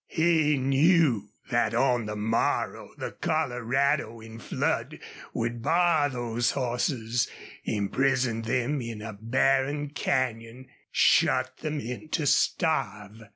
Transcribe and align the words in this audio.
He 0.09 0.57
knew 0.57 1.29
that 1.51 1.75
on 1.75 2.07
the 2.07 2.15
morrow 2.15 2.89
the 2.97 3.11
Colorado 3.11 4.19
in 4.19 4.39
flood 4.39 4.97
would 5.31 5.61
bar 5.61 6.09
those 6.09 6.49
horses, 6.49 7.27
imprison 7.65 8.41
them 8.41 8.81
in 8.81 9.03
a 9.03 9.13
barren 9.13 9.89
canyon, 9.89 10.65
shut 10.91 11.57
them 11.57 11.79
in 11.79 12.09
to 12.09 12.25
starve. 12.25 13.21